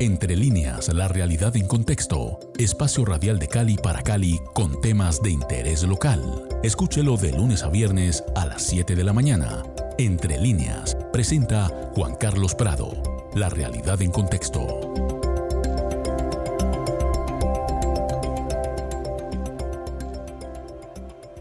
[0.00, 2.38] Entre líneas, la realidad en contexto.
[2.56, 6.46] Espacio radial de Cali para Cali con temas de interés local.
[6.62, 9.64] Escúchelo de lunes a viernes a las 7 de la mañana.
[9.98, 12.92] Entre líneas, presenta Juan Carlos Prado.
[13.34, 14.94] La realidad en contexto.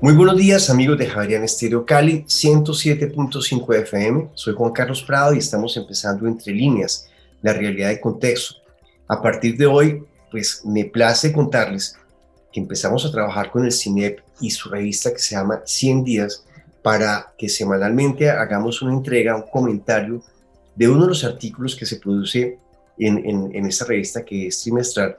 [0.01, 4.29] Muy buenos días amigos de Javerian Estéreo Cali 107.5 FM.
[4.33, 7.07] Soy Juan Carlos Prado y estamos empezando Entre líneas
[7.41, 8.55] la realidad de contexto.
[9.07, 11.95] A partir de hoy, pues me place contarles
[12.51, 16.45] que empezamos a trabajar con el CINEP y su revista que se llama 100 días
[16.81, 20.21] para que semanalmente hagamos una entrega, un comentario
[20.75, 22.59] de uno de los artículos que se produce
[22.97, 25.17] en, en, esta revista que es trimestral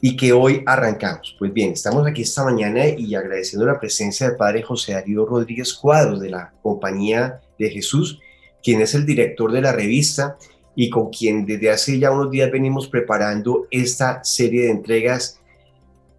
[0.00, 1.36] y que hoy arrancamos.
[1.38, 5.72] Pues bien, estamos aquí esta mañana y agradeciendo la presencia del padre José Darío Rodríguez
[5.74, 8.18] Cuadros de la Compañía de Jesús,
[8.62, 10.36] quien es el director de la revista
[10.74, 15.40] y con quien desde hace ya unos días venimos preparando esta serie de entregas.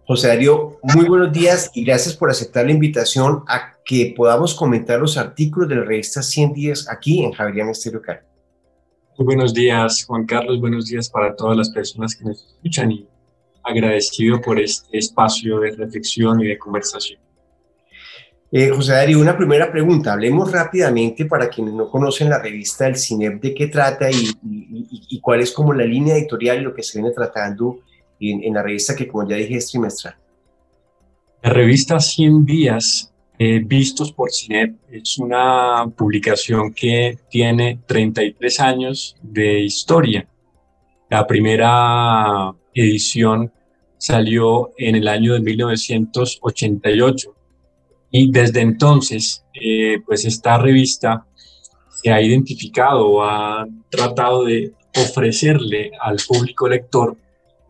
[0.06, 5.00] José Darío, muy buenos días y gracias por aceptar la invitación a que podamos comentar
[5.00, 8.20] los artículos de la revista 100 días aquí en Javerian Estéreo Cali.
[9.18, 13.08] Muy buenos días, Juan Carlos, buenos días para todas las personas que nos escuchan y
[13.64, 17.25] agradecido por este espacio de reflexión y de conversación.
[18.52, 20.12] Eh, José Darío, una primera pregunta.
[20.12, 25.40] Hablemos rápidamente para quienes no conocen la revista del CINEP, de qué trata y, cuál
[25.40, 27.80] es como la línea editorial y lo que se viene tratando
[28.20, 30.14] en, la revista que, como ya dije, es trimestral.
[31.42, 39.16] La revista 100 días eh, vistos por CINEP es una publicación que tiene 33 años
[39.22, 40.26] de historia.
[41.10, 43.52] La primera edición
[43.98, 47.35] salió en el año de 1988
[48.10, 51.26] y desde entonces, eh, pues esta revista
[51.90, 57.16] se ha identificado ha tratado de ofrecerle al público lector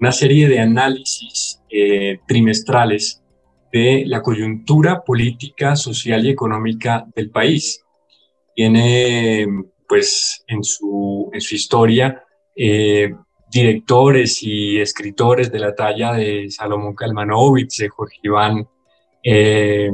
[0.01, 3.23] una serie de análisis eh, trimestrales
[3.73, 7.83] de la coyuntura política, social y económica del país.
[8.55, 9.47] Tiene,
[9.89, 12.23] pues, en su, en su historia
[12.55, 13.15] eh,
[13.51, 18.69] directores y escritores de la talla de Salomón Kalmanovich, de Jorge Iván
[19.29, 19.91] eh,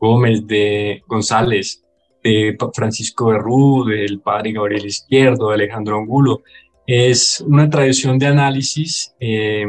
[0.00, 1.84] Gómez, de González,
[2.24, 6.42] de Francisco Berrú, del padre Gabriel Izquierdo, de Alejandro Angulo.
[6.84, 9.64] Es una tradición de análisis eh,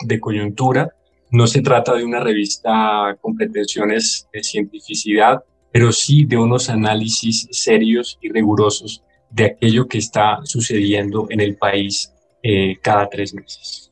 [0.00, 0.88] de coyuntura.
[1.30, 7.48] No se trata de una revista con pretensiones de cientificidad, pero sí de unos análisis
[7.50, 13.85] serios y rigurosos de aquello que está sucediendo en el país eh, cada tres meses.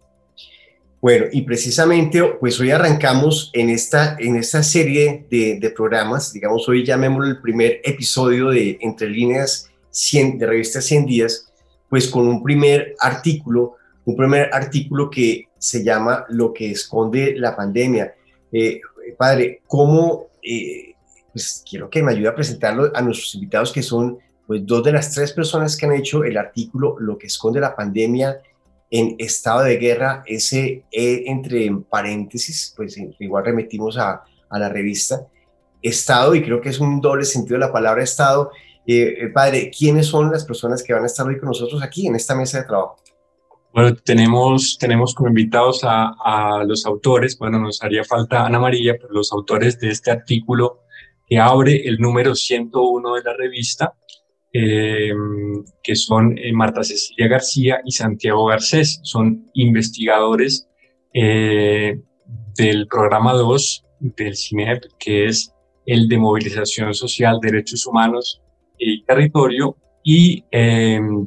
[1.05, 6.83] Bueno, y precisamente, pues hoy arrancamos en esta, en esta serie de, programas, digamos, hoy
[6.83, 11.53] llamémoslo el primer episodio de Entre Líneas 100, de revista 100 días,
[11.91, 13.75] pues con un primer artículo,
[14.07, 18.15] un primer artículo que se llama Lo que esconde la pandemia.
[18.51, 18.81] Eh,
[19.19, 20.95] padre, ¿cómo, eh,
[21.35, 24.93] pues quiero que me ayude a presentarlo a nuestros invitados que son pues dos de
[24.93, 28.41] las tres personas que han hecho el artículo Lo que esconde la pandemia
[28.97, 35.27] en estado de guerra, ese E entre paréntesis, pues igual remitimos a, a la revista,
[35.83, 38.53] Estado, y creo que es un doble sentido de la palabra Estado.
[38.87, 42.07] Eh, eh, padre, ¿quiénes son las personas que van a estar hoy con nosotros aquí
[42.07, 42.97] en esta mesa de trabajo?
[43.73, 48.95] Bueno, tenemos, tenemos como invitados a, a los autores, bueno, nos haría falta Ana María,
[48.97, 50.83] pero los autores de este artículo
[51.27, 53.93] que abre el número 101 de la revista,
[54.57, 55.13] eh,
[55.83, 59.01] que son eh, Marta Cecilia García y Santiago Garcés.
[59.03, 60.69] Son investigadores
[61.13, 62.01] eh,
[62.57, 65.53] del programa 2 del CINEP, que es
[65.87, 68.41] el de movilización social, derechos humanos
[68.79, 70.45] y territorio, y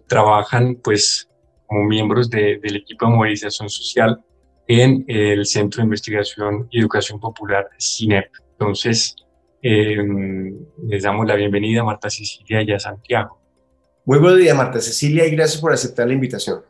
[0.08, 1.28] trabajan pues
[1.66, 4.24] como miembros del equipo de movilización social
[4.68, 8.30] en el Centro de Investigación y Educación Popular CINEP.
[8.52, 9.16] Entonces,
[9.70, 13.38] Em, les damos la bienvenida a Marta Cecilia y a Santiago.
[14.06, 16.62] Muy buen día, Marta Cecilia, y gracias por aceptar la invitación.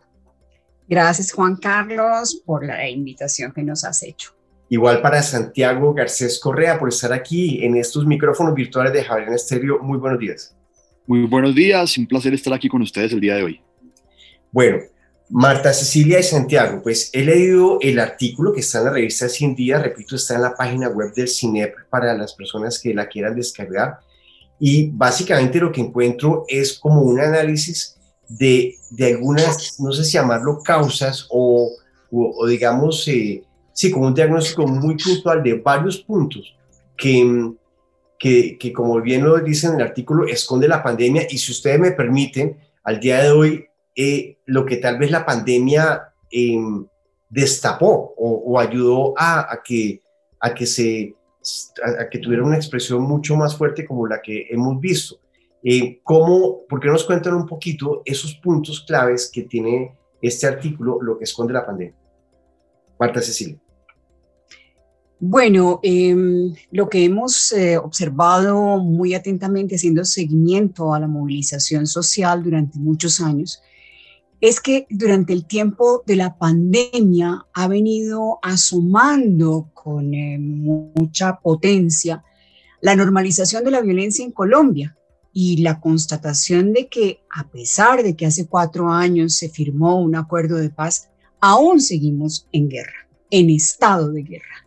[0.89, 4.31] Gracias, Juan Carlos, por la invitación que nos has hecho.
[4.69, 9.77] Igual para Santiago Garcés Correa por estar aquí en estos micrófonos virtuales de Javier Estéreo.
[9.77, 10.57] Muy buenos días.
[11.05, 13.61] Muy buenos días, un placer estar aquí con ustedes el día de hoy.
[14.51, 14.79] Bueno,
[15.29, 19.56] Marta Cecilia y Santiago, pues he leído el artículo que está en la revista 100
[19.56, 23.35] días, repito, está en la página web del CINEP para las personas que la quieran
[23.35, 24.00] descargar.
[24.57, 27.97] Y básicamente lo que encuentro es como un análisis
[28.29, 31.71] de, de algunas, no sé si llamarlo causas o,
[32.47, 36.56] digamos, eh, sí, como un diagnóstico muy puntual de varios puntos
[36.95, 37.51] que,
[38.18, 41.27] que, que, como bien lo dice en el artículo, esconde la pandemia.
[41.30, 43.66] Y si ustedes me permiten, al día de hoy
[43.99, 46.85] eh, lo que tal vez la pandemia em,
[47.29, 50.03] destapó o, ayudó a, que,
[50.39, 51.15] a, que se,
[51.83, 55.19] a, que tuviera una expresión mucho más fuerte como la que hemos visto.
[55.63, 61.01] Eh, ¿cómo, ¿Por qué nos cuentan un poquito esos puntos claves que tiene este artículo,
[61.01, 61.95] lo que esconde la pandemia?
[62.99, 63.57] Marta Cecilia.
[65.19, 72.44] Bueno, em, lo que hemos eh, observado muy atentamente haciendo seguimiento a la movilización social
[72.44, 73.59] durante muchos años
[74.39, 82.23] es que durante el tiempo de la pandemia ha venido asomando con eh, mucha potencia
[82.81, 84.95] la normalización de la violencia en Colombia
[85.33, 90.15] y la constatación de que a pesar de que hace cuatro años se firmó un
[90.15, 94.66] acuerdo de paz, aún seguimos en guerra, en estado de guerra.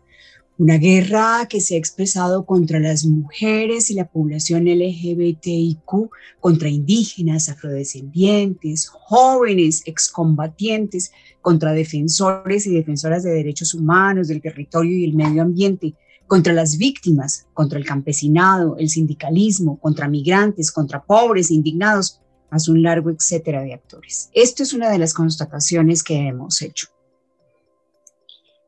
[0.61, 7.49] Una guerra que se ha expresado contra las mujeres y la población LGBTIQ, contra indígenas,
[7.49, 15.41] afrodescendientes, jóvenes, excombatientes, contra defensores y defensoras de derechos humanos, del territorio y el medio
[15.41, 15.95] ambiente,
[16.27, 22.21] contra las víctimas, contra el campesinado, el sindicalismo, contra migrantes, contra pobres, indignados,
[22.51, 24.29] más un largo etcétera de actores.
[24.31, 26.89] Esto es una de las constataciones que hemos hecho.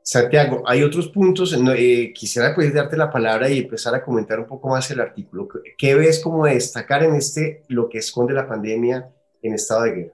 [0.06, 4.48] Santiago, hay otros puntos, eh, quisiera pues darte la palabra y empezar a comentar un
[4.48, 5.48] poco más el artículo.
[5.78, 9.10] ¿Qué ves como destacar en este lo que esconde la pandemia
[9.42, 10.14] en estado de guerra?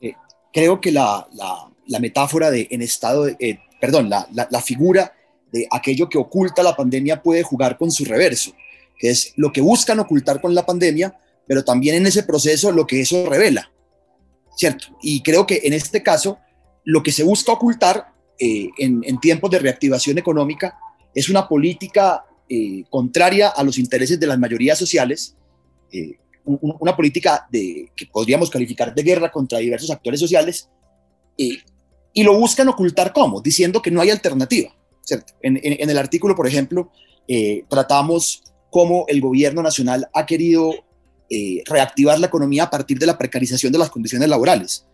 [0.00, 0.14] Eh,
[0.52, 1.28] creo que la,
[1.86, 5.12] la, metáfora de en estado, de, eh, perdón, la, la, figura
[5.52, 8.50] de aquello que oculta la pandemia puede jugar con su reverso,
[8.98, 11.16] que es lo que buscan ocultar con la pandemia,
[11.46, 13.70] pero también en ese proceso lo que eso revela,
[14.56, 14.88] ¿cierto?
[15.00, 16.40] Y creo que en este caso
[16.82, 20.78] lo que se busca ocultar eh, en, tiempos de reactivación económica
[21.14, 25.36] es una política eh, contraria a los intereses de las mayorías sociales,
[25.90, 30.68] eh, una política de, que podríamos calificar de guerra contra diversos actores sociales,
[31.36, 33.42] y lo buscan ocultar ¿cómo?
[33.42, 34.70] Diciendo que no hay alternativa.
[35.42, 36.92] En, en, el artículo, por ejemplo,
[37.68, 40.72] tratamos cómo el gobierno nacional ha querido
[41.66, 44.86] reactivar la economía a partir de la precarización de las condiciones laborales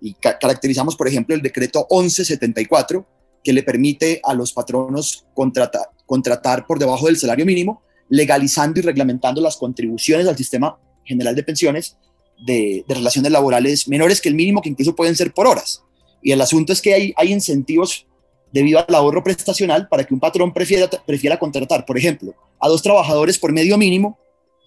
[0.00, 3.06] y caracterizamos, por ejemplo, el decreto 1174,
[3.42, 8.82] que le permite a los patronos contratar, contratar por debajo del salario mínimo, legalizando y
[8.82, 11.96] reglamentando las contribuciones al sistema general de pensiones
[12.44, 15.82] de, relaciones laborales menores que el mínimo, que incluso pueden ser por horas.
[16.22, 18.06] Y el asunto es que hay, hay incentivos
[18.52, 22.82] debido al ahorro prestacional para que un patrón prefiera, prefiera contratar, por ejemplo, a dos
[22.82, 24.18] trabajadores por medio mínimo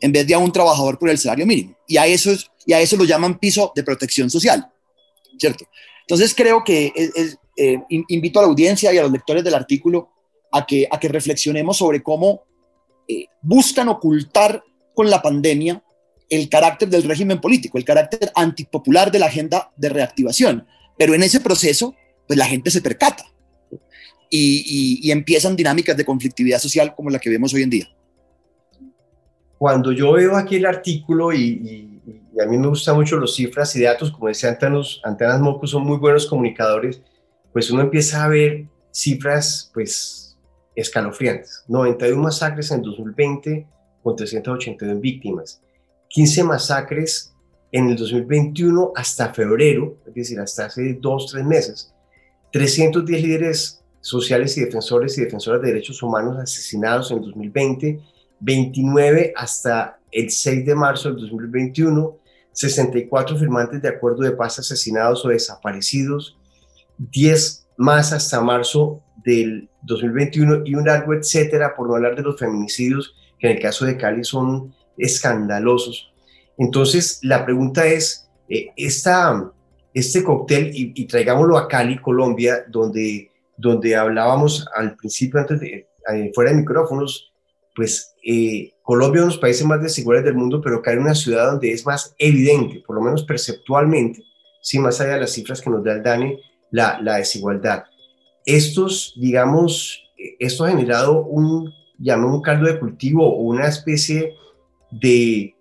[0.01, 1.75] en vez de a un trabajador por el salario mínimo.
[1.87, 2.31] Y a eso,
[2.65, 4.67] y a eso lo llaman piso de protección social.
[5.37, 5.65] ¿Cierto?
[6.01, 6.91] Entonces creo que
[7.55, 10.09] eh, invito a la audiencia y a los lectores del artículo
[10.51, 12.43] a que, a que reflexionemos sobre cómo
[13.07, 14.63] eh, buscan ocultar
[14.93, 15.83] con la pandemia
[16.29, 20.65] el carácter del régimen político, el carácter antipopular de la agenda de reactivación.
[20.97, 21.95] Pero en ese proceso,
[22.27, 23.25] pues la gente se percata
[24.29, 27.89] y, y empiezan dinámicas de conflictividad social como la que vemos hoy en día.
[29.57, 31.92] Cuando yo veo aquí el artículo y, y
[32.41, 35.83] a mí me gustan mucho los cifras y datos, como decía Antanas, Antanas Mocos, son
[35.83, 37.01] muy buenos comunicadores,
[37.51, 40.37] pues uno empieza a ver cifras pues
[40.75, 41.63] escalofriantes.
[41.67, 43.67] 91 masacres en 2020
[44.01, 45.61] con 381 víctimas,
[46.09, 47.33] 15 masacres
[47.71, 51.93] en el 2021 hasta febrero, es decir, hasta hace dos, tres meses,
[52.51, 57.99] 310 líderes sociales y defensores y defensoras de derechos humanos asesinados en 2020,
[58.39, 62.17] 29 hasta el 6 de marzo del 2021,
[62.53, 66.37] 64 firmantes de acuerdo de paz asesinados o desaparecidos,
[66.97, 72.39] 10 más hasta marzo del 2021 y un largo etcétera, por no hablar de los
[72.39, 76.13] feminicidios, que en el caso de Cali son escandalosos.
[76.57, 79.51] Entonces, la pregunta es, eh, esta,
[79.93, 86.31] este cóctel, y, traigámoslo a Cali, Colombia, donde, donde hablábamos al principio, antes de, eh,
[86.33, 87.33] fuera de micrófonos,
[87.75, 91.01] pues eh, Colombia es uno de los países más desiguales del mundo, pero cae en
[91.01, 94.23] una ciudad donde es más evidente, por lo menos perceptualmente,
[94.61, 96.39] sí, más allá de las cifras que nos da el DANE,
[96.71, 97.83] la, desigualdad.
[98.45, 100.03] Estos, digamos,
[100.39, 104.35] esto ha generado un, llamo un caldo de cultivo o una especie
[104.89, 105.55] de,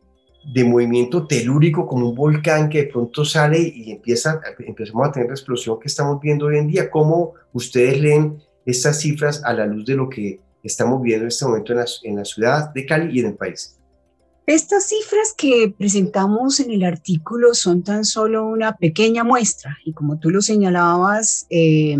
[0.54, 5.28] de movimiento telúrico como un volcán que de pronto sale y empieza, empezamos a tener
[5.28, 6.90] la explosión que estamos viendo hoy en día.
[6.90, 11.44] ¿Cómo ustedes leen estas cifras a la luz de lo que estamos viendo en este
[11.44, 13.76] momento en la, ciudad de Cali y en el país.
[14.44, 20.18] Estas cifras que presentamos en el artículo son tan solo una pequeña muestra y como
[20.18, 21.96] tú lo señalabas eh,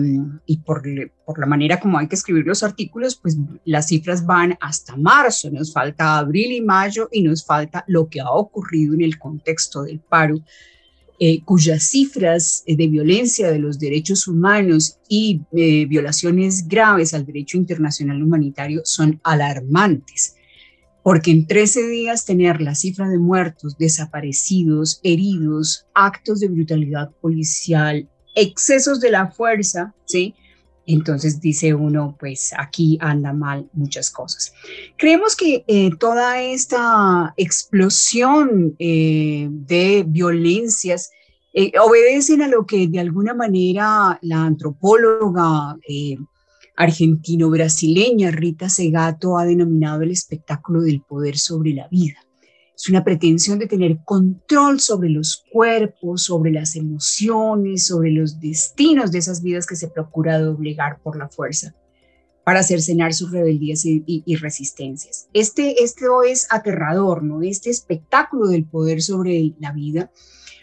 [0.46, 0.82] y por,
[1.24, 5.50] por, la manera como hay que escribir los artículos, pues las cifras van hasta marzo,
[5.52, 9.84] nos falta abril y mayo y nos falta lo que ha ocurrido en el contexto
[9.84, 10.40] del paro
[11.24, 18.20] eh, cuyas cifras de violencia de los derechos humanos y violaciones graves al derecho internacional
[18.20, 20.34] humanitario son alarmantes
[21.02, 28.08] porque en 13 días tener la cifra de muertos, desaparecidos, heridos, actos de brutalidad policial,
[28.34, 30.34] excesos de la fuerza, ¿sí?
[30.86, 34.52] Entonces dice uno, pues aquí anda mal muchas cosas.
[34.96, 41.10] Creemos que eh, toda esta explosión eh, de violencias
[41.54, 45.76] eh, obedecen a lo que de alguna manera la antropóloga
[46.76, 52.16] argentino-brasileña Rita Segato ha denominado el espectáculo del poder sobre la vida.
[52.82, 59.12] Es una pretensión de tener control sobre los cuerpos, sobre las emociones, sobre los destinos
[59.12, 61.76] de esas vidas que se procura doblegar por la fuerza
[62.42, 65.28] para cercenar sus rebeldías y, resistencias.
[65.32, 67.42] Este, esto es aterrador, ¿no?
[67.42, 70.10] Este espectáculo del poder sobre la vida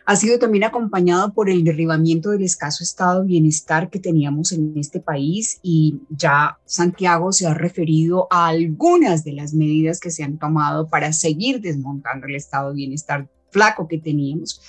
[0.10, 4.74] ha sido también acompañado por el derribamiento del escaso estado de bienestar que teníamos en
[4.76, 10.24] este país y ya Santiago se ha referido a algunas de las medidas que se
[10.24, 14.60] han tomado para seguir desmontando el estado de bienestar flaco que teníamos.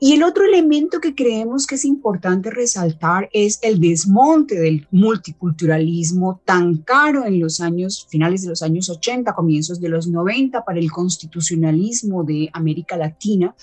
[0.00, 6.40] Y el otro elemento que creemos que es importante resaltar es el desmonte del multiculturalismo
[6.46, 10.78] tan caro en los años finales de los años 80, comienzos de los 90 para
[10.78, 13.54] el constitucionalismo de América Latina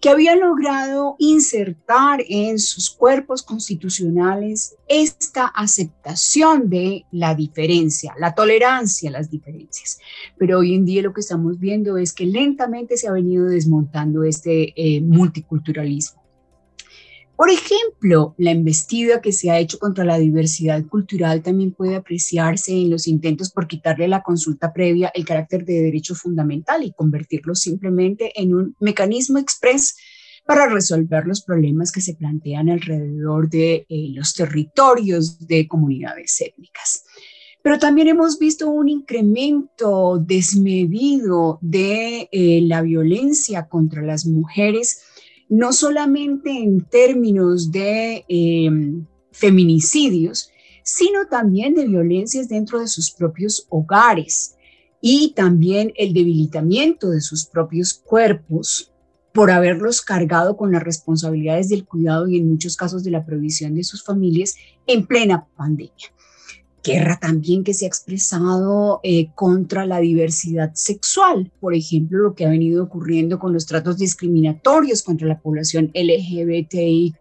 [0.00, 9.10] que había logrado insertar en sus cuerpos constitucionales esta aceptación de la diferencia, la tolerancia
[9.10, 9.98] a las diferencias.
[10.38, 14.24] Pero hoy en día lo que estamos viendo es que lentamente se ha venido desmontando
[14.24, 16.19] este eh, multiculturalismo.
[17.40, 22.72] Por ejemplo, la embestida que se ha hecho contra la diversidad cultural también puede apreciarse
[22.72, 27.54] en los intentos por quitarle la consulta previa el carácter de derecho fundamental y convertirlo
[27.54, 29.96] simplemente en un mecanismo express
[30.44, 37.04] para resolver los problemas que se plantean alrededor de eh, los territorios de comunidades étnicas.
[37.62, 45.04] Pero también hemos visto un incremento desmedido de eh, la violencia contra las mujeres
[45.50, 50.50] no solamente en términos de em, feminicidios,
[50.84, 54.56] sino también de violencias dentro de sus propios hogares
[55.02, 58.92] y también el debilitamiento de sus propios cuerpos
[59.32, 63.74] por haberlos cargado con las responsabilidades del cuidado y en muchos casos de la provisión
[63.74, 64.54] de sus familias
[64.86, 66.12] en plena pandemia
[66.82, 72.46] guerra también que se ha expresado eh, contra la diversidad sexual, por ejemplo, lo que
[72.46, 77.20] ha venido ocurriendo con los tratos discriminatorios contra la población LGBTIQ,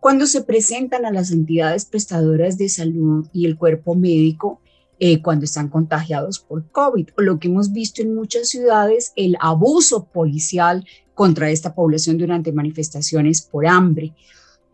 [0.00, 4.60] cuando se presentan a las entidades prestadoras de salud y el cuerpo médico
[4.98, 9.36] eh, cuando están contagiados por COVID, o lo que hemos visto en muchas ciudades, el
[9.40, 14.14] abuso policial contra esta población durante manifestaciones por hambre.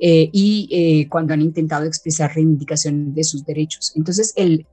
[0.05, 3.93] Eh, y eh, cuando han intentado expresar reivindicación de sus derechos.
[3.95, 4.67] Entonces, el,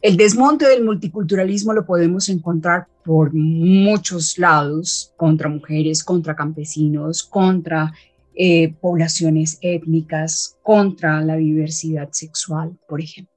[0.00, 7.92] el desmonte del multiculturalismo lo podemos encontrar por muchos lados, contra mujeres, contra campesinos, contra
[8.34, 13.34] eh, poblaciones étnicas, contra la diversidad sexual, por ejemplo.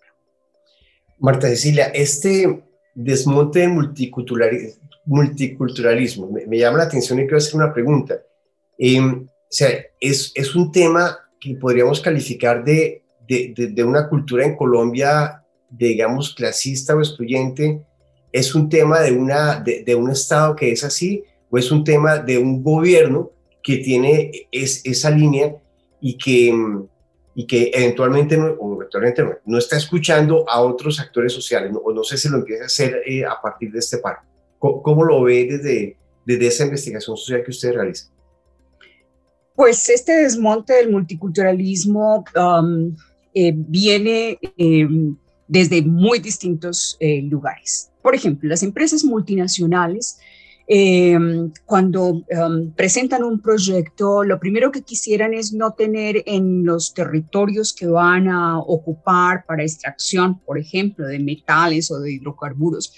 [1.19, 2.63] Marta Cecilia, este
[2.95, 3.71] desmonte del
[5.05, 8.21] multiculturalismo, me, llama la atención y quiero hacer una pregunta.
[8.77, 14.45] Em, o sea, es, es un tema que podríamos calificar de, de, de, una cultura
[14.45, 17.83] en Colombia, digamos, clasista o excluyente.
[18.31, 22.19] ¿Es un tema de, una, de, un Estado que es así o es un tema
[22.19, 23.31] de un gobierno
[23.63, 25.55] que tiene es, esa línea
[25.99, 26.53] y que,
[27.33, 31.71] y que eventualmente, no, o eventualmente no, no, está escuchando a otros actores sociales?
[31.83, 34.19] o no sé si lo empieza a hacer eh, a partir de este paro.
[34.59, 38.11] ¿Cómo, ¿Cómo, lo ve desde, desde esa investigación social que usted realiza?
[39.59, 42.95] Pues este desmonte del multiculturalismo um,
[43.33, 45.17] eh, viene em,
[45.49, 47.91] desde muy distintos eh, lugares.
[48.01, 50.17] Por ejemplo, las empresas multinacionales,
[50.65, 56.93] em, cuando um, presentan un proyecto, lo primero que quisieran es no tener en los
[56.93, 62.93] territorios que van a ocupar para extracción, por ejemplo, de metales o de hidrocarburos,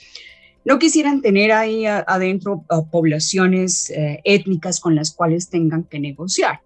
[0.64, 6.62] no quisieran tener ahí adentro poblaciones eh, étnicas con las cuales tengan que negociar.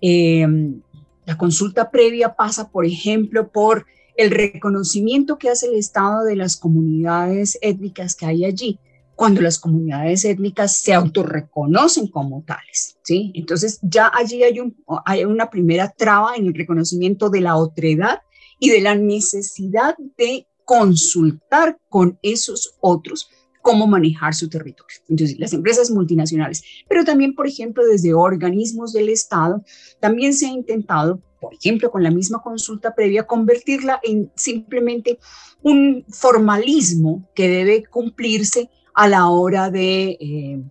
[0.00, 0.80] Em,
[1.26, 6.56] la consulta previa pasa, por ejemplo, por el reconocimiento que hace el Estado de las
[6.56, 8.78] comunidades étnicas que hay allí,
[9.14, 13.32] cuando las comunidades étnicas se autorreconocen como tales, ¿sí?
[13.34, 14.60] Entonces ya allí hay,
[15.04, 18.20] hay una primera traba en el reconocimiento de la otredad
[18.58, 23.30] y de la necesidad de consultar con esos otros
[23.62, 24.98] cómo manejar su territorio.
[25.08, 29.64] Entonces, las empresas multinacionales, pero también, por ejemplo, desde organismos del Estado,
[29.98, 35.18] también se ha intentado, por ejemplo, con la misma consulta previa, convertirla en simplemente
[35.62, 40.62] un formalismo que debe cumplirse a la hora de eh,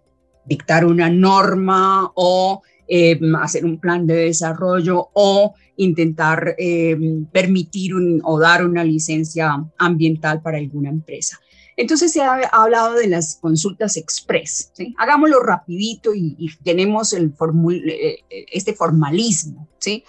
[0.45, 6.95] dictar una norma o eh, hacer un plan de desarrollo o intentar eh,
[7.31, 11.39] permitir o dar una licencia ambiental para alguna empresa.
[11.77, 14.71] Entonces se ha, hablado de las consultas express.
[14.97, 17.33] Hagámoslo rapidito y, tenemos el
[17.71, 18.17] eh,
[18.51, 19.67] este formalismo.
[19.79, 20.03] ¿sí?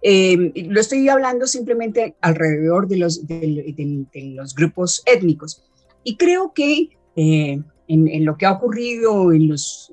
[0.00, 5.64] lo estoy hablando simplemente alrededor de, los grupos étnicos.
[6.04, 6.90] Y creo que
[7.88, 9.90] en, lo que ha ocurrido en los,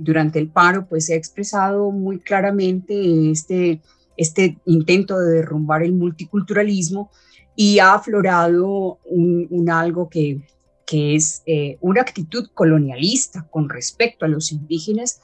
[0.00, 3.80] durante el paro, pues se ha expresado muy claramente este,
[4.16, 7.10] este intento de derrumbar el multiculturalismo
[7.56, 10.46] y ha aflorado un, algo que,
[10.86, 15.20] que es eh, una actitud colonialista con respecto a los indígenas,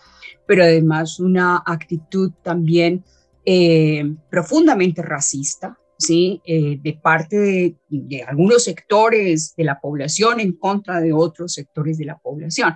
[0.46, 3.04] pero además una actitud también
[3.44, 6.40] eh, profundamente racista, ¿sí?
[6.44, 12.06] Eh, de parte de, algunos sectores de la población en contra de otros sectores de
[12.06, 12.74] la población.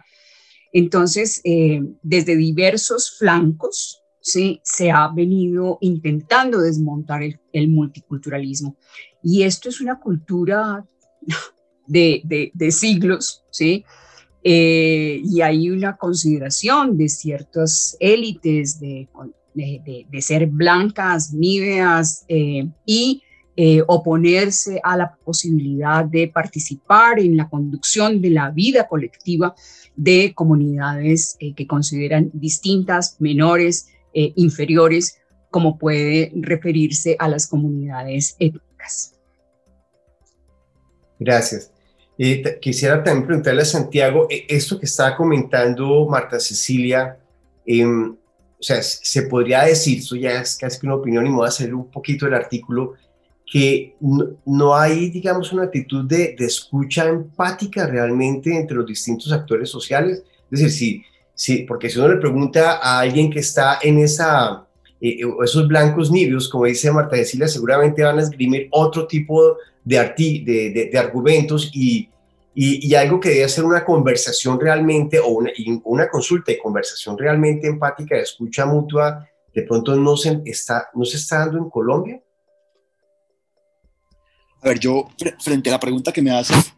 [0.72, 4.60] Entonces, eh, desde diversos flancos, ¿sí?
[4.64, 8.76] se ha venido intentando desmontar el, multiculturalismo.
[9.22, 10.84] Y esto es una cultura
[11.86, 13.84] de, siglos, ¿sí?
[14.44, 19.08] Eh, y hay una consideración de ciertas élites de,
[19.54, 23.22] de, ser blancas, níveas eh, y
[23.56, 29.54] eh, oponerse a la posibilidad de participar en la conducción de la vida colectiva
[29.94, 35.16] de comunidades eh, que consideran distintas, menores, inferiores,
[35.48, 39.14] como puede referirse a las comunidades étnicas.
[41.18, 41.70] Gracias.
[42.60, 47.16] quisiera también preguntarle a Santiago, esto que estaba comentando Marta Cecilia,
[47.64, 48.14] em,
[48.62, 51.46] o sea, se podría decir, eso ya es casi que una opinión y me voy
[51.46, 52.92] a hacer un poquito el artículo,
[53.44, 53.96] que
[54.46, 60.22] no, hay, digamos, una actitud de, escucha empática realmente entre los distintos actores sociales.
[60.48, 64.64] Es decir, si, si, porque si uno le pregunta a alguien que está en esa,
[65.00, 69.56] eh, eh, esos blancos nibios, como dice Marta Cecilia, seguramente van a esgrimir otro tipo
[69.82, 72.08] de, de, de argumentos y,
[72.54, 75.50] y, algo que debe ser una conversación realmente o una,
[75.84, 81.04] una consulta y conversación realmente empática de escucha mutua, de pronto no se está, no
[81.04, 82.22] se está dando en Colombia?
[84.60, 85.08] A ver, yo
[85.40, 86.72] frente a la pregunta que me haces,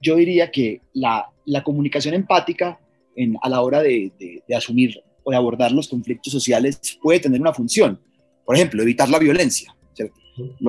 [0.00, 2.78] yo diría que la, la comunicación empática
[3.16, 4.12] en, a la hora de,
[4.46, 8.00] de, asumir o de abordar los conflictos sociales puede tener una función.
[8.44, 9.74] Por ejemplo, evitar la violencia.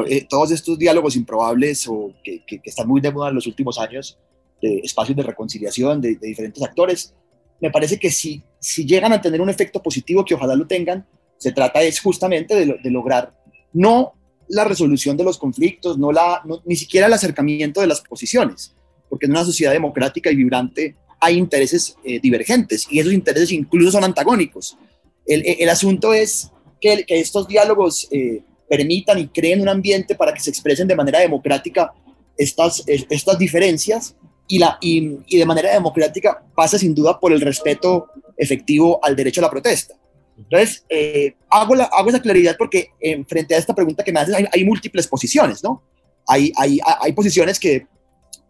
[0.08, 3.48] Eh, todos estos diálogos improbables o que, que, que, están muy de moda en los
[3.48, 4.20] últimos años
[4.62, 7.13] de espacios de reconciliación de, diferentes actores.
[7.62, 11.06] Me parece que si, si llegan a tener un efecto positivo, que ojalá lo tengan,
[11.38, 13.34] se trata es justamente de, lograr
[13.74, 14.13] no
[14.48, 18.76] la resolución de los conflictos, no la, ni siquiera el acercamiento de las posiciones,
[19.10, 23.91] porque en una sociedad democrática y vibrante hay intereses eh, divergentes y esos intereses incluso
[23.91, 24.78] son antagónicos.
[25.26, 30.34] El, el asunto es que, que estos diálogos eh, permitan y creen un ambiente para
[30.34, 31.94] que se expresen de manera democrática
[32.38, 34.15] estas, estas diferencias
[34.48, 39.42] y, la, y, de manera democrática pasa sin duda por el respeto efectivo al derecho
[39.42, 39.96] a la protesta.
[40.38, 44.20] Entonces, eh, hago, la, hago esa claridad porque en frente a esta pregunta que me
[44.20, 45.82] haces hay, múltiples posiciones, ¿no?
[46.28, 47.88] Hay, hay, hay posiciones que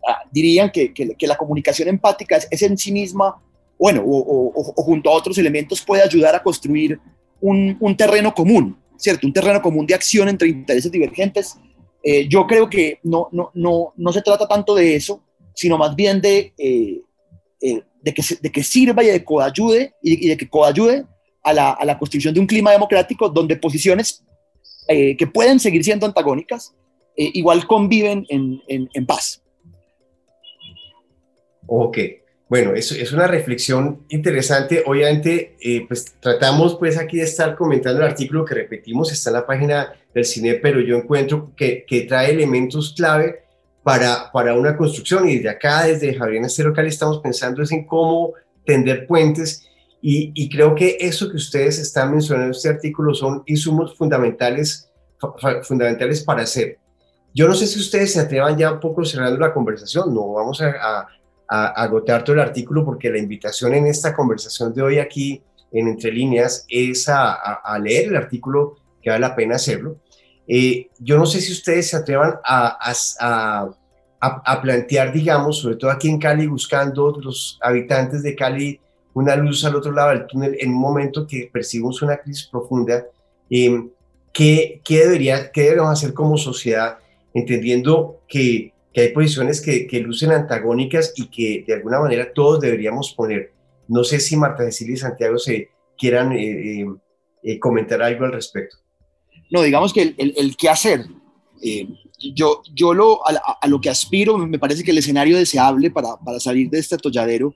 [0.07, 3.35] ah, dirían que, que, la comunicación empática es, en sí misma,
[3.77, 6.99] bueno, o, o, junto a otros elementos puede ayudar a construir
[7.39, 9.27] un, un, terreno común, ¿cierto?
[9.27, 11.55] Un terreno común de acción entre intereses divergentes.
[12.01, 15.21] Eh, yo creo que no, no, no, no se trata tanto de eso,
[15.55, 17.01] sino más bien de, eh,
[17.61, 21.05] eh, de, que, de que sirva y de coayude y de, que coayude
[21.43, 24.23] a la, a la, construcción de un clima democrático donde posiciones
[24.87, 26.75] eh, que pueden seguir siendo antagónicas
[27.17, 29.41] igual conviven en, en, en, paz.
[31.65, 31.97] Ok,
[32.49, 34.83] bueno, eso es una reflexión interesante.
[34.85, 35.55] Obviamente,
[35.87, 39.93] pues tratamos pues aquí de estar comentando el artículo que repetimos, está en la página
[40.13, 43.44] del cine, pero yo encuentro que, que trae elementos clave
[43.85, 47.85] para, para una construcción y desde acá, desde Javier Estero Cali, estamos pensando es en
[47.85, 48.33] cómo
[48.65, 49.69] tender puentes
[50.01, 54.89] y, y, creo que eso que ustedes están mencionando en este artículo son insumos fundamentales,
[55.61, 56.79] fundamentales para hacer.
[57.31, 60.63] Yo no sé si ustedes se atrevan ya un poco cerrando la conversación, no vamos
[60.63, 61.07] a,
[61.47, 65.89] a, agotar todo el artículo porque la invitación en esta conversación de hoy aquí en
[65.89, 69.97] Entre Líneas es a, a leer el artículo que vale la pena hacerlo.
[70.47, 73.69] Eh, yo no sé si ustedes se atrevan a,
[74.61, 78.79] plantear, digamos, sobre todo aquí en Cali, buscando los habitantes de Cali
[79.13, 83.05] una luz al otro lado del túnel en un momento que percibimos una crisis profunda.
[83.49, 83.87] Eh,
[84.33, 86.97] ¿qué, debería, ¿Qué debemos hacer como sociedad,
[87.33, 93.51] entendiendo que, hay posiciones que, lucen antagónicas y que de alguna manera todos deberíamos poner?
[93.87, 96.85] No sé si Marta Cecilia y Santiago se quieran eh,
[97.43, 98.77] eh comentar algo al respecto.
[99.51, 101.05] No, digamos que el, el, qué hacer.
[101.61, 101.87] Eh,
[102.33, 106.39] yo, yo lo, a, lo que aspiro, me parece que el escenario deseable para, para
[106.39, 107.53] salir de este atolladero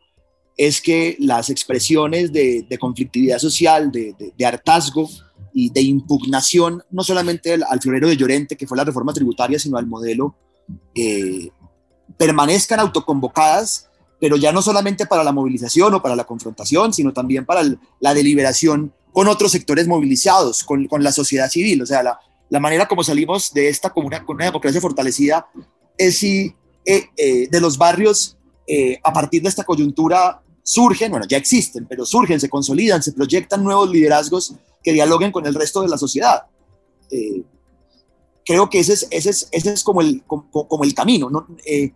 [0.58, 5.10] es que las expresiones de, conflictividad social, de, hartazgo
[5.54, 9.58] y de impugnación, no solamente al, al, florero de Llorente, que fue la reforma tributaria,
[9.58, 10.36] sino al modelo,
[10.94, 11.50] eh,
[12.18, 17.46] permanezcan autoconvocadas, pero ya no solamente para la movilización o para la confrontación, sino también
[17.46, 17.62] para
[18.02, 21.82] la deliberación con otros sectores movilizados, con, con la sociedad civil.
[21.82, 22.20] O sea, la,
[22.50, 25.48] la manera como salimos de esta con una, con una democracia fortalecida
[25.98, 26.54] es si
[26.86, 31.88] eh, eh, de los barrios, eh, a partir de esta coyuntura, surgen, bueno, ya existen,
[31.88, 35.98] pero surgen, se consolidan, se proyectan nuevos liderazgos que dialoguen con el resto de la
[35.98, 36.44] sociedad.
[37.12, 37.44] Eh,
[38.46, 41.48] creo que ese es, ese es, ese es como, el, como, como el camino, ¿no?
[41.66, 41.92] Eh,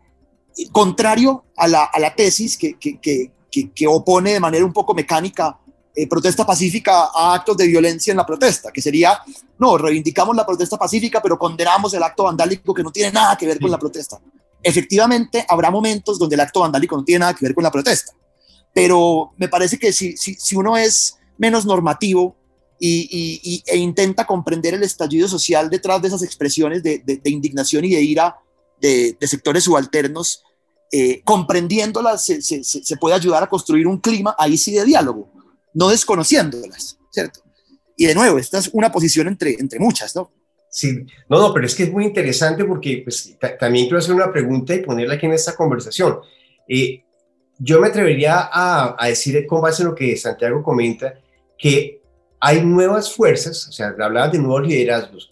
[0.71, 3.32] contrario a la, a la tesis que, que, que,
[3.71, 5.60] que, opone de manera un poco mecánica
[5.96, 9.20] eh, protesta pacífica a actos de violencia en la protesta, que sería,
[9.60, 13.46] no, reivindicamos la protesta pacífica, pero condenamos el acto vandálico que no tiene nada que
[13.46, 14.20] ver con la protesta.
[14.64, 18.12] Efectivamente, habrá momentos donde el acto vandálico no tiene nada que ver con la protesta,
[18.74, 22.36] pero me parece que si, si, si uno es menos normativo
[22.80, 27.30] y, y, e intenta comprender el estallido social detrás de esas expresiones de, de, de
[27.30, 28.36] indignación y de ira
[28.82, 30.42] de, de sectores subalternos,
[30.92, 35.33] eh, comprendiéndolas se, se, se puede ayudar a construir un clima ahí sí de diálogo
[35.74, 37.42] no desconociéndolas, ¿cierto?
[37.96, 40.32] Y de nuevo, esta es una posición entre, entre muchas, ¿no?
[40.70, 44.32] Sí, no, no, pero es que es muy interesante porque pues, también quiero hacer una
[44.32, 46.18] pregunta y ponerla aquí en esta conversación.
[46.68, 47.04] Eh,
[47.60, 51.14] yo me atrevería a, a, decir, con base en lo que Santiago comenta,
[51.58, 52.02] que
[52.40, 55.32] hay nuevas fuerzas, o sea, hablaba de nuevos liderazgos,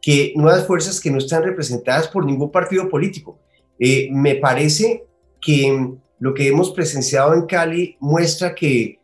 [0.00, 3.40] que nuevas fuerzas que no están representadas por ningún partido político.
[3.78, 5.06] Eh, me parece
[5.40, 9.00] que lo que hemos presenciado en Cali muestra que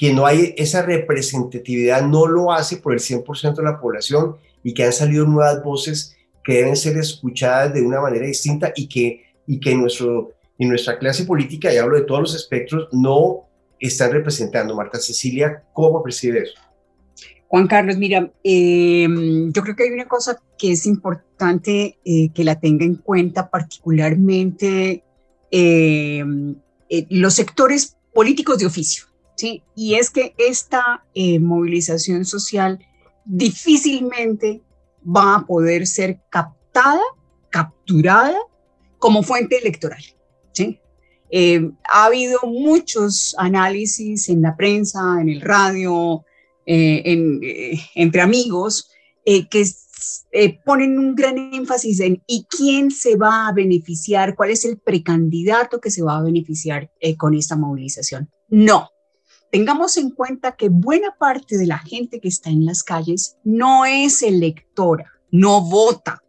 [0.00, 4.72] que no hay esa representatividad, no lo hace por el 100% de la población y
[4.72, 9.26] que han salido nuevas voces que deben ser escuchadas de una manera distinta y que,
[9.46, 13.46] y que nuestro, en nuestra clase política, y hablo de todos los espectros, no
[13.78, 14.74] están representando.
[14.74, 16.54] Marta Cecilia, ¿cómo percibe eso?
[17.48, 19.06] Juan Carlos, mira, eh,
[19.52, 23.50] yo creo que hay una cosa que es importante eh, que la tenga en cuenta,
[23.50, 25.04] particularmente
[25.50, 26.24] eh,
[26.88, 29.09] eh los sectores políticos de oficio.
[29.40, 29.62] ¿Sí?
[29.74, 32.78] Y es que esta eh, movilización social
[33.24, 34.60] difícilmente
[35.02, 37.00] va a poder ser captada,
[37.48, 38.36] capturada
[38.98, 40.02] como fuente electoral.
[41.32, 46.24] Eh, ha habido muchos análisis en la prensa, en el radio,
[46.66, 47.40] eh, en,
[47.94, 48.90] entre amigos,
[49.24, 49.64] que
[50.64, 54.34] ponen un gran énfasis en ¿y quién se va a beneficiar?
[54.34, 58.28] ¿Cuál es el precandidato que se va a beneficiar con esta movilización?
[58.48, 58.90] No,
[59.50, 63.84] tengamos en cuenta que buena parte de la gente que está en las calles no
[63.84, 66.22] es electora, no vota,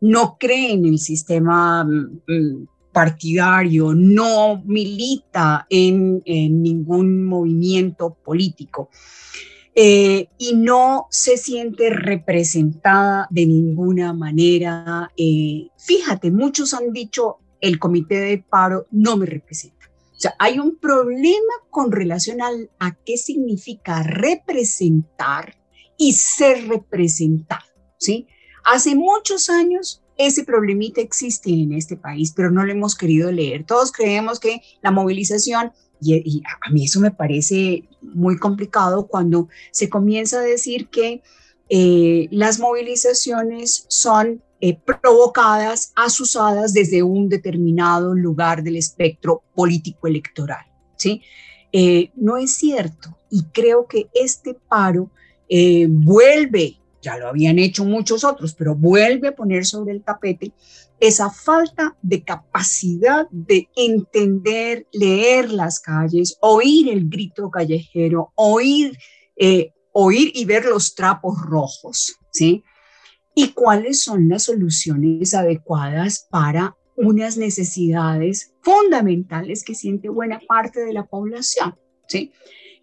[0.00, 8.90] no cree en el sistema mm, partidario, no milita en, en ningún movimiento político.
[9.78, 15.12] Eh, y no se siente representada de ninguna manera.
[15.18, 19.75] Eh, fíjate, muchos han dicho, el comité de paro no me representa.
[20.16, 25.56] O sea, hay un problema con relación al, a qué significa representar
[25.98, 27.66] y ser representado,
[27.98, 28.26] ¿sí?
[28.64, 33.64] Hace muchos años ese problemita existe en este país, pero no lo hemos querido leer.
[33.64, 39.88] Todos creemos que la movilización, y, a mí eso me parece muy complicado cuando se
[39.90, 41.22] comienza a decir que
[41.68, 50.64] eh, las movilizaciones son eh, provocadas, asusadas desde un determinado lugar del espectro político electoral.
[50.96, 51.20] ¿sí?
[51.72, 55.10] Eh, no es cierto y creo que este paro
[55.50, 60.52] eh, vuelve, ya lo habían hecho muchos otros, pero vuelve a poner sobre el tapete
[61.00, 68.96] esa falta de capacidad de entender, leer las calles, oír el grito callejero, oír,
[69.92, 72.64] oír y ver los trapos rojos, ¿sí?
[73.38, 80.94] Y cuáles son las soluciones adecuadas para unas necesidades fundamentales que siente buena parte de
[80.94, 81.76] la población,
[82.08, 82.32] ¿sí?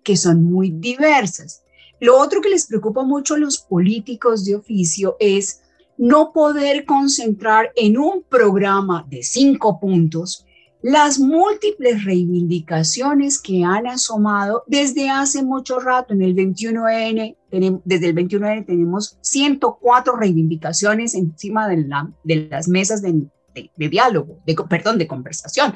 [0.04, 1.64] que son muy diversas.
[2.00, 5.64] Lo otro que les preocupa mucho a los políticos de oficio es
[5.98, 10.46] no poder concentrar en un programa de cinco puntos
[10.84, 16.14] las múltiples reivindicaciones que han asomado desde hace mucho rato.
[16.14, 17.38] En el 21N,
[17.86, 23.30] desde el 21N tenemos 104 reivindicaciones encima de, la, de las mesas de,
[23.78, 25.74] diálogo, de, perdón, de conversación.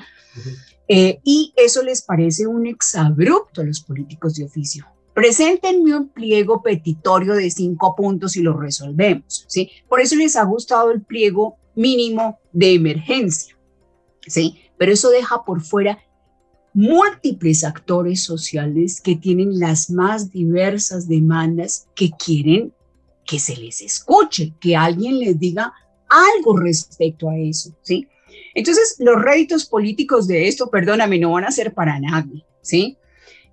[0.89, 4.85] Eh, y eso les parece un exabrupto a los políticos de oficio.
[5.13, 9.45] Preséntenme un pliego petitorio de cinco puntos y lo resolvemos.
[9.47, 9.71] ¿sí?
[9.87, 13.57] Por eso les ha gustado el pliego mínimo de emergencia.
[14.27, 14.66] ¿sí?
[14.77, 15.99] Pero eso deja por fuera
[16.73, 22.73] múltiples actores sociales que tienen las más diversas demandas que quieren
[23.25, 25.73] que se les escuche, que alguien les diga
[26.07, 28.07] algo respecto a eso, ¿sí?
[28.53, 32.97] Entonces, los réditos políticos de esto, perdóname, no van a ser para nadie, ¿sí?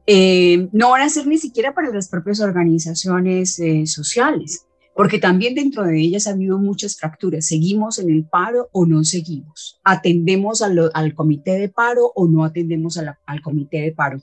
[0.06, 5.54] Eh, no van a ser ni siquiera para las propias organizaciones eh, sociales porque también
[5.54, 7.46] dentro de ellas ha habido muchas fracturas.
[7.46, 9.80] ¿Seguimos en el paro o no seguimos?
[9.82, 14.22] ¿Atendemos al comité de paro o no atendemos al comité de paro?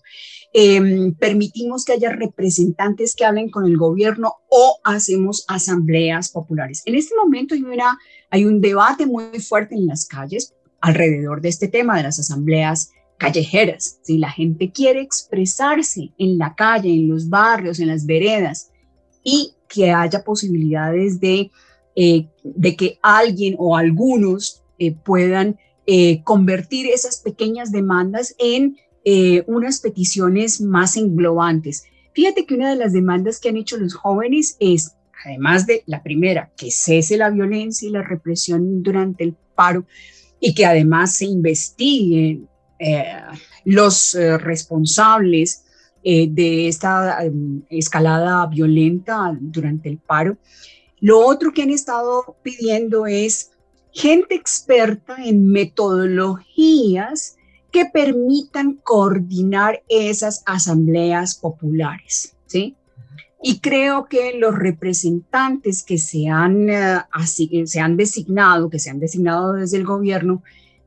[0.53, 6.83] Em, ¿Permitimos que haya representantes que hablen con el gobierno o hacemos asambleas populares?
[6.85, 7.63] En este momento hay,
[8.29, 12.91] hay un debate muy fuerte en las calles alrededor de este tema de las asambleas
[13.17, 13.99] callejeras.
[14.03, 18.71] Si la gente quiere expresarse en la calle, en los barrios, en las veredas,
[19.23, 21.49] y que haya posibilidades de,
[21.95, 25.57] eh, de que alguien o algunos eh, puedan
[25.87, 28.77] eh, convertir esas pequeñas demandas en
[29.47, 31.85] unas peticiones más englobantes.
[32.13, 34.91] Fíjate que una de las demandas que han hecho los jóvenes es,
[35.25, 39.85] además de la primera, que cese la violencia y la represión durante el paro
[40.39, 42.47] y que además se investiguen
[43.65, 45.63] los responsables
[46.03, 50.37] eh, de esta em, escalada violenta durante el paro.
[50.99, 53.51] Lo otro que han estado pidiendo es
[53.91, 57.37] gente experta en metodologías
[57.71, 62.75] que permitan coordinar esas asambleas populares, ¿sí?
[63.43, 67.01] Y creo que los representantes que se han, eh,
[67.65, 70.43] se han designado, que se han designado desde el gobierno,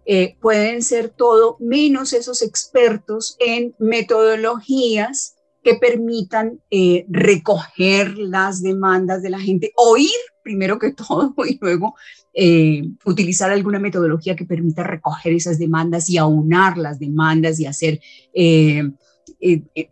[0.06, 9.22] eh, pueden ser todo menos esos expertos en metodologías que permitan eh, recoger las demandas
[9.22, 10.10] de la gente, oír
[10.42, 11.94] primero que todo y luego
[12.34, 18.00] eh, utilizar alguna metodología que permita recoger esas demandas y aunar las demandas y hacer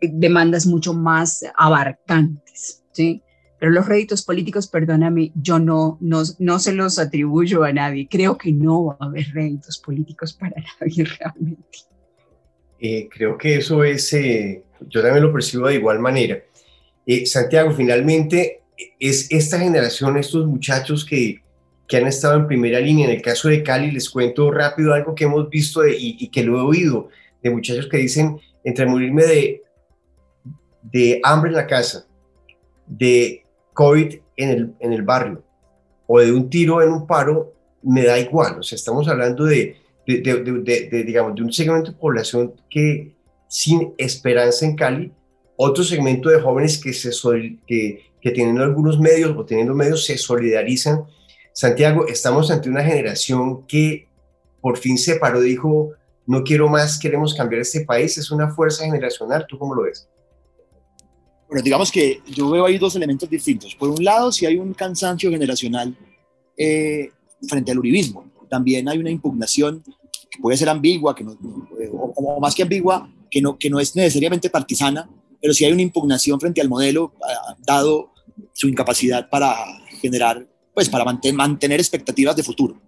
[0.00, 2.82] demandas mucho más abarcantes.
[2.92, 3.22] ¿sí?
[3.62, 8.08] Pero los réditos políticos, perdóname, yo no, no, no se los atribuyo a nadie.
[8.10, 11.78] Creo que no va a haber réditos políticos para nadie realmente.
[12.80, 16.42] Eh, creo que eso es, eh, yo también lo percibo de igual manera.
[17.06, 18.62] Eh, Santiago, finalmente,
[18.98, 21.40] es esta generación, estos muchachos que,
[21.86, 23.06] que han estado en primera línea.
[23.06, 26.58] En el caso de Cali, les cuento rápido algo que hemos visto y, que lo
[26.58, 29.62] he oído, de muchachos que dicen, entre morirme de,
[30.82, 32.08] de hambre en la casa,
[32.88, 33.41] de
[33.72, 35.42] COVID en el, en el barrio
[36.06, 38.58] o de un tiro en un paro, me da igual.
[38.58, 43.14] O sea, estamos hablando de, de, digamos, de un segmento de población que
[43.48, 45.12] sin esperanza en Cali,
[45.56, 47.10] otro segmento de jóvenes que, se,
[47.66, 51.04] que, que teniendo algunos medios o teniendo medios se solidarizan.
[51.52, 54.08] Santiago, estamos ante una generación que
[54.60, 55.92] por fin se paró, dijo,
[56.26, 60.08] no quiero más, queremos cambiar este país, es una fuerza generacional, ¿tú cómo lo ves?
[61.52, 63.74] Bueno, digamos que yo veo ahí dos elementos distintos.
[63.74, 65.94] Por un lado, si hay un cansancio generacional
[66.56, 67.10] eh,
[67.46, 68.24] frente al uribismo.
[68.48, 69.82] También hay una impugnación
[70.30, 71.36] que puede ser ambigua, que no,
[71.92, 75.10] o, más que ambigua, que no, que no es necesariamente partisana,
[75.42, 78.14] pero sí hay una impugnación frente al modelo, ah, dado
[78.54, 79.54] su incapacidad para
[80.00, 82.80] generar, pues para mantener, mantener expectativas de futuro.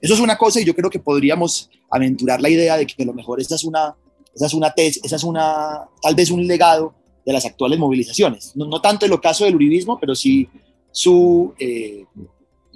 [0.00, 3.06] Eso es una cosa y yo creo que podríamos aventurar la idea de que a
[3.06, 3.96] lo mejor esta es una,
[4.32, 6.94] esa es una tesis, esa es una, tal vez un legado
[7.24, 8.52] de las actuales movilizaciones.
[8.54, 10.48] No, no tanto el ocaso del uribismo, pero sí
[10.90, 12.04] su, eh,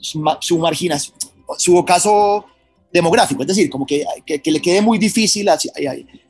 [0.01, 1.13] su, su,
[1.59, 2.45] su ocaso
[2.93, 5.59] demográfico, es decir, como que, que, le quede muy difícil a,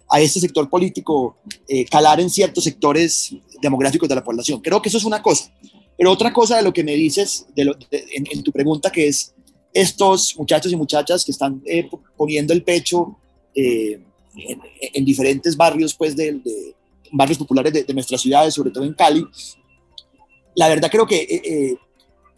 [0.08, 1.36] a, este sector político
[1.68, 4.60] eh, calar en ciertos sectores demográficos de la población.
[4.60, 5.52] Creo que eso es una cosa.
[5.96, 9.34] Pero otra cosa de lo que me dices de lo, en, tu pregunta, que es
[9.72, 13.16] estos muchachos y muchachas que están eh, poniendo el pecho
[13.54, 14.04] en,
[14.94, 16.40] en, diferentes barrios pues, de,
[17.12, 19.26] barrios populares de, nuestras ciudades, sobre todo en Cali.
[20.54, 21.76] La verdad creo que eh, eh,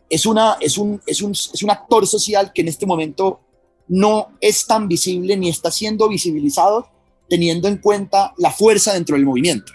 [0.09, 3.41] es, una, es, un, es, un, es un actor social que en este momento
[3.89, 6.89] no es tan visible ni está siendo visibilizado
[7.31, 9.73] teniendo en cuenta la fuerza dentro del movimiento.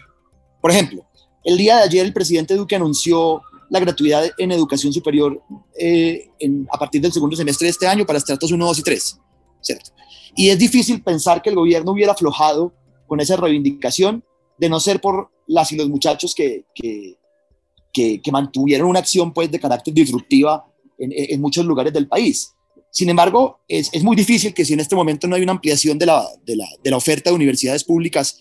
[0.61, 1.05] Por ejemplo,
[1.43, 5.41] el día de ayer el presidente Duque anunció la gratuidad en educación superior
[5.79, 6.29] eh,
[6.71, 9.19] a partir del segundo semestre de este año para estratos 1, 2 y 3,
[9.61, 9.91] ¿cierto?
[10.35, 12.73] Y es difícil pensar que el gobierno hubiera aflojado
[13.07, 14.23] con esa reivindicación
[14.57, 19.59] de no ser por las y los muchachos que, que, mantuvieron una acción pues, de
[19.59, 20.65] carácter disruptiva
[20.97, 22.53] en, muchos lugares del país.
[22.89, 25.97] Sin embargo, es, es, muy difícil que si en este momento no hay una ampliación
[25.97, 26.55] de la, de
[26.91, 28.39] la, oferta de universidades públicas,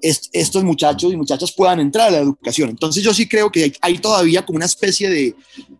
[0.00, 2.70] estos muchachos y muchachas puedan entrar a la educación.
[2.70, 5.34] Entonces yo sí creo que hay, todavía como una especie de,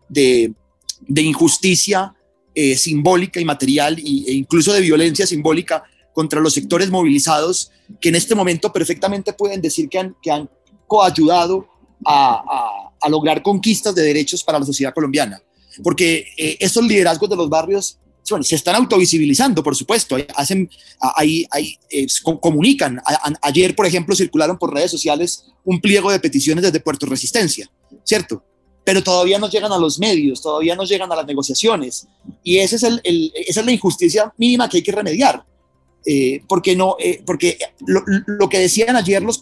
[0.09, 0.53] de,
[1.01, 2.13] de injusticia
[2.53, 5.83] eh, simbólica y material e incluso de violencia simbólica
[6.17, 7.69] contra los sectores movilizados
[8.01, 10.49] que en este momento perfectamente pueden decir que han, que han
[10.87, 11.67] coayudado
[12.03, 15.39] a, a, lograr conquistas de derechos para la sociedad colombiana.
[15.83, 17.99] Porque eh, estos liderazgos de los barrios
[18.41, 20.67] se están autovisibilizando, por supuesto, hacen,
[21.15, 22.07] ahí, ahí eh,
[22.41, 22.99] comunican.
[23.43, 27.69] ayer, por ejemplo, circularon por redes sociales un pliego de peticiones desde Puerto Resistencia,
[28.03, 28.43] ¿cierto?
[28.83, 32.07] Pero todavía no llegan a los medios, todavía no llegan a las negociaciones.
[32.43, 35.45] Y ese es el, esa es la injusticia mínima que hay que remediar.
[36.09, 39.41] Eh, porque no, eh, porque lo, lo, que decían ayer los,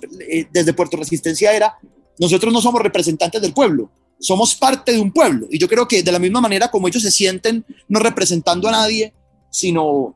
[0.51, 1.77] desde Puerto Resistencia era,
[2.17, 5.47] nosotros no somos representantes del pueblo, somos parte de un pueblo.
[5.51, 8.71] Y yo creo que de la misma manera como ellos se sienten no representando a
[8.71, 9.13] nadie,
[9.49, 10.15] sino,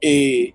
[0.00, 0.52] eh,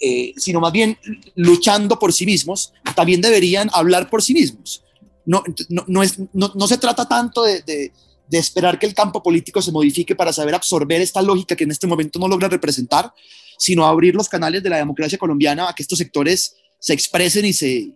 [0.00, 0.98] eh, sino más bien
[1.34, 4.82] luchando por sí mismos, también deberían hablar por sí mismos.
[5.24, 7.92] No, no, es, no, se trata tanto de, de,
[8.38, 11.88] esperar que el campo político se modifique para saber absorber esta lógica que en este
[11.88, 13.12] momento no logra representar,
[13.58, 17.52] sino abrir los canales de la democracia colombiana a que estos sectores se expresen y
[17.52, 17.92] se,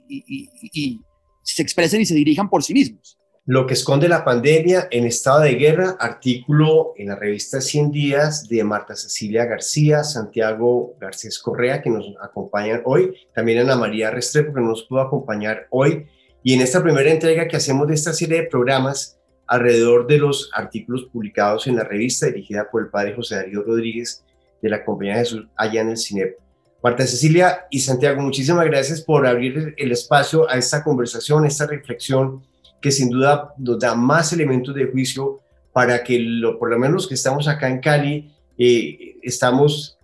[1.42, 3.16] se expresen y se dirijan por sí mismos.
[3.46, 8.48] Lo que esconde la pandemia en estado de guerra, artículo en la revista 100 días
[8.48, 14.54] de Marta Cecilia García, Santiago Garcés Correa, que nos acompañan hoy, también Ana María Restrepo,
[14.54, 16.06] que nos pudo acompañar hoy.
[16.42, 20.48] Y en esta primera entrega que hacemos de esta serie de programas, alrededor de los
[20.54, 24.22] artículos publicados en la revista dirigida por el padre José Darío Rodríguez
[24.60, 26.36] de la Compañía de Jesús allá en el CINEP.
[26.82, 32.42] Marta Cecilia y Santiago, muchísimas gracias por abrir el espacio a esta conversación, esta reflexión
[32.80, 35.40] que sin duda nos da más elementos de juicio
[35.72, 39.98] para que lo, por lo menos los que estamos acá en Cali eh, estamos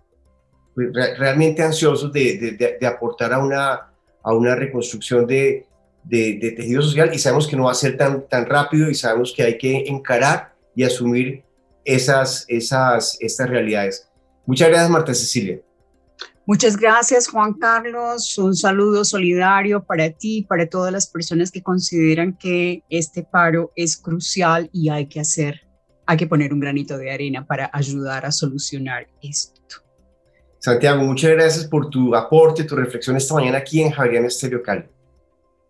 [0.75, 3.91] pues, realmente ansiosos de, de, aportar a una,
[4.23, 5.65] a una reconstrucción de,
[6.03, 9.33] de, tejido social y sabemos que no va a ser tan, tan rápido y sabemos
[9.35, 11.43] que hay que encarar y asumir
[11.83, 14.06] esas, esas, estas realidades.
[14.47, 15.61] Muchas gracias, Marta Cecilia.
[16.45, 18.37] Muchas gracias, Juan Carlos.
[18.37, 23.97] Un saludo solidario para ti, para todas las personas que consideran que este paro es
[23.97, 25.67] crucial y hay que hacer,
[26.05, 29.83] hay que poner un granito de arena para ayudar a solucionar esto.
[30.59, 34.85] Santiago, muchas gracias por tu aporte, tu reflexión esta mañana aquí en Javier Estéreo Cali.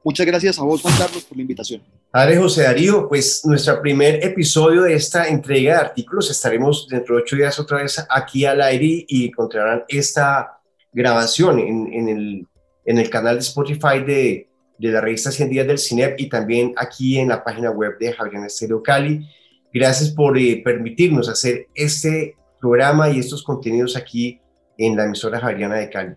[0.04, 1.82] Muchas gracias a vos, Juan Carlos, por la invitación.
[2.12, 7.24] Padre José Darío, pues nuestro primer episodio de esta entrega de artículos estaremos dentro de
[7.24, 10.60] ocho días otra vez aquí al aire y encontrarán esta
[10.94, 12.48] grabación en, en, el,
[12.86, 16.74] en el canal de Spotify de, de la revista 100 días del CINEP y también
[16.78, 19.28] aquí en la página web de Javier Estéreo Cali.
[19.74, 24.40] Gracias por eh, permitirnos hacer este programa y estos contenidos aquí
[24.78, 26.16] en la emisora Javeriana de Cali.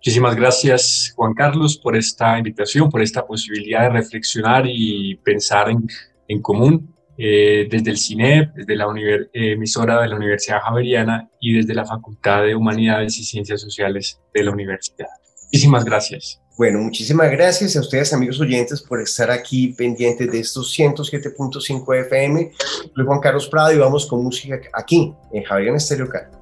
[0.00, 5.86] Muchísimas gracias, Juan Carlos, por esta invitación, por esta posibilidad de reflexionar y pensar en,
[6.26, 11.52] en común eh, desde el CINEP, desde la eh, emisora de la Universidad Javeriana y
[11.52, 15.08] desde la Facultad de Humanidades y Ciencias Sociales de la Universidad.
[15.42, 16.40] Muchísimas gracias.
[16.56, 22.52] Bueno, muchísimas gracias a ustedes, amigos oyentes, por estar aquí pendientes de estos 107.5 FM.
[22.94, 26.39] Soy Juan Carlos Prado y vamos con música aquí en Javeriana Estéreo Cali.